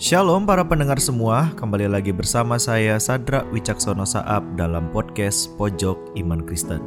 [0.00, 6.40] Shalom para pendengar semua, kembali lagi bersama saya Sadra Wicaksono Saab dalam podcast Pojok Iman
[6.48, 6.80] Kristen.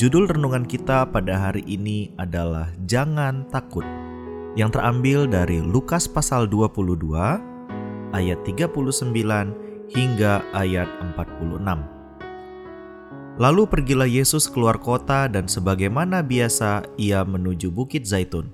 [0.00, 3.84] Judul renungan kita pada hari ini adalah Jangan Takut
[4.56, 7.12] yang terambil dari Lukas pasal 22
[8.16, 11.60] ayat 39 hingga ayat 46.
[13.44, 18.48] Lalu pergilah Yesus keluar kota dan sebagaimana biasa ia menuju Bukit Zaitun.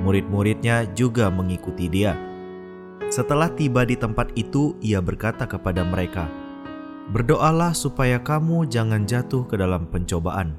[0.00, 2.31] Murid-muridnya juga mengikuti dia.
[3.12, 6.32] Setelah tiba di tempat itu, ia berkata kepada mereka,
[7.12, 10.56] "Berdoalah supaya kamu jangan jatuh ke dalam pencobaan."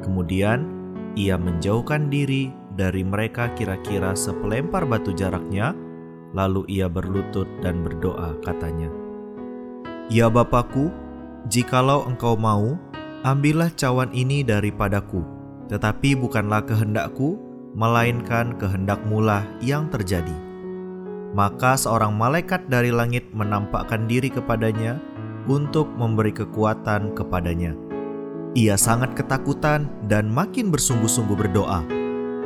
[0.00, 0.64] Kemudian
[1.12, 5.76] ia menjauhkan diri dari mereka kira-kira sepelempar batu jaraknya,
[6.32, 8.88] lalu ia berlutut dan berdoa, katanya,
[10.08, 10.88] "Ya Bapakku,
[11.52, 12.80] jikalau engkau mau,
[13.28, 15.20] ambillah cawan ini daripadaku,
[15.68, 17.36] tetapi bukanlah kehendakku,
[17.76, 20.47] melainkan kehendakmulah yang terjadi."
[21.36, 24.96] Maka seorang malaikat dari langit menampakkan diri kepadanya
[25.48, 27.76] untuk memberi kekuatan kepadanya.
[28.56, 31.84] Ia sangat ketakutan dan makin bersungguh-sungguh berdoa.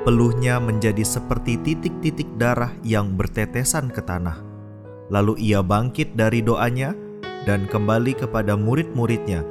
[0.02, 4.42] Peluhnya menjadi seperti titik-titik darah yang bertetesan ke tanah.
[5.14, 6.90] Lalu ia bangkit dari doanya
[7.46, 9.46] dan kembali kepada murid-muridnya,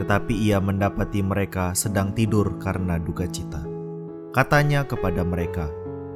[0.00, 3.60] tetapi ia mendapati mereka sedang tidur karena duka cita.
[4.32, 5.68] Katanya kepada mereka,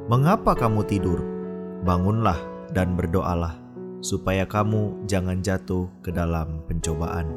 [0.09, 1.36] "Mengapa kamu tidur?
[1.83, 2.39] Bangunlah
[2.73, 3.59] dan berdoalah,
[4.01, 7.29] supaya kamu jangan jatuh ke dalam pencobaan."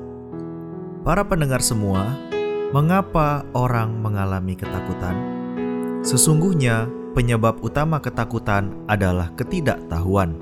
[1.04, 2.12] Para pendengar semua,
[2.76, 5.16] mengapa orang mengalami ketakutan?
[6.06, 6.88] Sesungguhnya,
[7.18, 10.38] penyebab utama ketakutan adalah ketidaktahuan.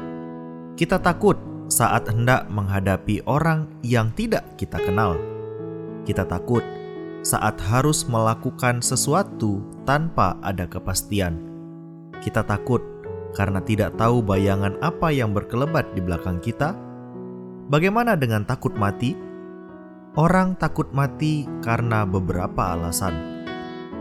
[0.78, 5.18] Kita takut saat hendak menghadapi orang yang tidak kita kenal.
[6.08, 6.64] Kita takut
[7.26, 11.36] saat harus melakukan sesuatu tanpa ada kepastian.
[12.24, 12.80] Kita takut
[13.38, 16.74] karena tidak tahu bayangan apa yang berkelebat di belakang kita.
[17.70, 19.14] Bagaimana dengan takut mati?
[20.18, 23.14] Orang takut mati karena beberapa alasan.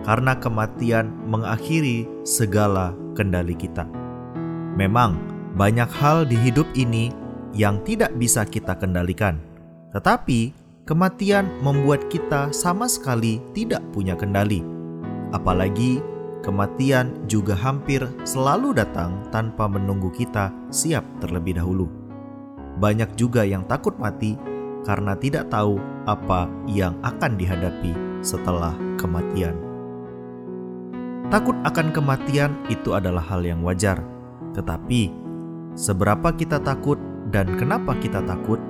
[0.08, 3.84] Karena kematian mengakhiri segala kendali kita.
[4.80, 5.20] Memang
[5.52, 7.12] banyak hal di hidup ini
[7.52, 9.36] yang tidak bisa kita kendalikan,
[9.92, 10.52] tetapi
[10.88, 14.60] kematian membuat kita sama sekali tidak punya kendali,
[15.32, 16.04] apalagi
[16.46, 21.90] kematian juga hampir selalu datang tanpa menunggu kita siap terlebih dahulu.
[22.78, 24.38] Banyak juga yang takut mati
[24.86, 27.90] karena tidak tahu apa yang akan dihadapi
[28.22, 29.58] setelah kematian.
[31.26, 33.98] Takut akan kematian itu adalah hal yang wajar,
[34.54, 35.10] tetapi
[35.74, 37.02] seberapa kita takut
[37.34, 38.62] dan kenapa kita takut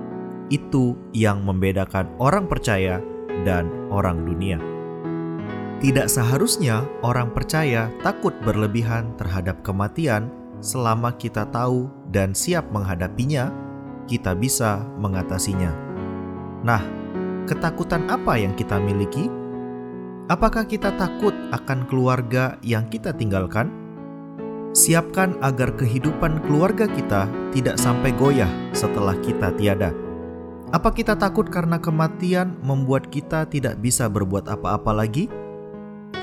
[0.49, 3.05] itu yang membedakan orang percaya
[3.45, 4.76] dan orang dunia.
[5.77, 10.33] Tidak seharusnya orang percaya takut berlebihan terhadap kematian
[10.65, 13.53] selama kita tahu dan siap menghadapinya,
[14.09, 15.69] kita bisa mengatasinya.
[16.65, 16.81] Nah,
[17.45, 19.29] ketakutan apa yang kita miliki?
[20.33, 23.69] Apakah kita takut akan keluarga yang kita tinggalkan?
[24.73, 29.93] Siapkan agar kehidupan keluarga kita tidak sampai goyah setelah kita tiada.
[30.73, 35.29] Apa kita takut karena kematian membuat kita tidak bisa berbuat apa-apa lagi?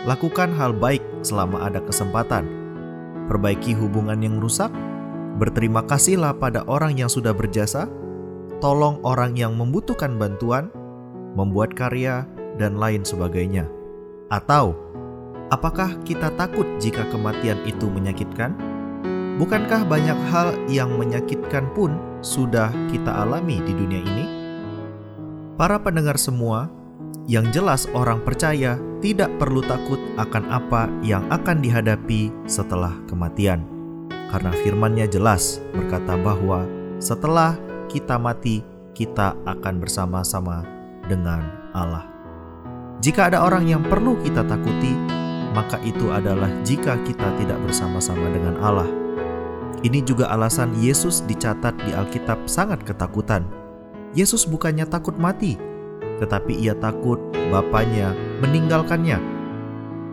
[0.03, 2.43] Lakukan hal baik selama ada kesempatan.
[3.31, 4.67] Perbaiki hubungan yang rusak.
[5.39, 7.87] Berterima kasihlah pada orang yang sudah berjasa.
[8.59, 10.67] Tolong orang yang membutuhkan bantuan,
[11.39, 12.27] membuat karya,
[12.59, 13.63] dan lain sebagainya.
[14.27, 14.75] Atau,
[15.55, 18.51] apakah kita takut jika kematian itu menyakitkan?
[19.39, 24.25] Bukankah banyak hal yang menyakitkan pun sudah kita alami di dunia ini?
[25.55, 26.67] Para pendengar semua,
[27.23, 33.67] yang jelas orang percaya tidak perlu takut akan apa yang akan dihadapi setelah kematian.
[34.31, 36.63] Karena firmannya jelas berkata bahwa
[37.03, 37.59] setelah
[37.91, 38.63] kita mati,
[38.95, 40.63] kita akan bersama-sama
[41.11, 41.43] dengan
[41.75, 42.07] Allah.
[43.03, 44.95] Jika ada orang yang perlu kita takuti,
[45.51, 48.87] maka itu adalah jika kita tidak bersama-sama dengan Allah.
[49.83, 53.43] Ini juga alasan Yesus dicatat di Alkitab sangat ketakutan.
[54.15, 55.59] Yesus bukannya takut mati,
[56.23, 57.19] tetapi ia takut
[57.51, 59.15] bapaknya meninggalkannya.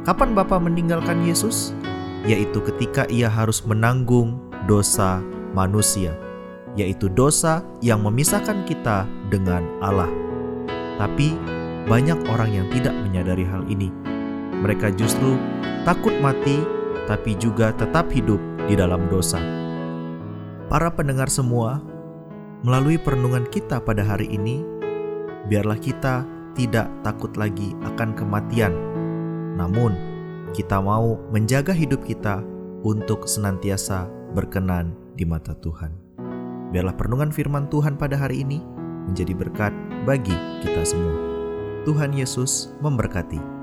[0.06, 1.74] Kapan Bapa meninggalkan Yesus?
[2.22, 4.38] Yaitu ketika ia harus menanggung
[4.70, 5.18] dosa
[5.50, 6.14] manusia,
[6.78, 10.08] yaitu dosa yang memisahkan kita dengan Allah.
[10.94, 11.34] Tapi
[11.90, 13.90] banyak orang yang tidak menyadari hal ini.
[14.62, 15.34] Mereka justru
[15.82, 16.62] takut mati,
[17.10, 18.38] tapi juga tetap hidup
[18.70, 19.40] di dalam dosa.
[20.70, 21.82] Para pendengar semua,
[22.62, 24.62] melalui perenungan kita pada hari ini,
[25.48, 26.22] biarlah kita
[26.60, 28.76] tidak takut lagi akan kematian.
[29.56, 29.96] Namun,
[30.52, 32.44] kita mau menjaga hidup kita
[32.84, 34.04] untuk senantiasa
[34.36, 35.88] berkenan di mata Tuhan.
[36.68, 38.60] Biarlah perenungan firman Tuhan pada hari ini
[39.08, 39.72] menjadi berkat
[40.04, 41.16] bagi kita semua.
[41.88, 43.59] Tuhan Yesus memberkati.